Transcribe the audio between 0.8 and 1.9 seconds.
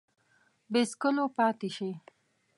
څکلو پاته شي